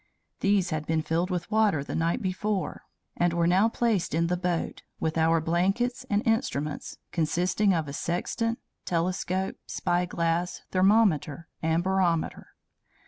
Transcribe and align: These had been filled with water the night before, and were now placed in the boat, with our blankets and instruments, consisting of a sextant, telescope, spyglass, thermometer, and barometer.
These 0.39 0.71
had 0.71 0.87
been 0.87 1.03
filled 1.03 1.29
with 1.29 1.51
water 1.51 1.83
the 1.83 1.93
night 1.93 2.23
before, 2.23 2.85
and 3.15 3.33
were 3.33 3.45
now 3.45 3.69
placed 3.69 4.15
in 4.15 4.25
the 4.25 4.35
boat, 4.35 4.81
with 4.99 5.15
our 5.15 5.39
blankets 5.39 6.07
and 6.09 6.25
instruments, 6.25 6.97
consisting 7.11 7.71
of 7.71 7.87
a 7.87 7.93
sextant, 7.93 8.57
telescope, 8.83 9.57
spyglass, 9.67 10.63
thermometer, 10.71 11.49
and 11.61 11.83
barometer. 11.83 12.47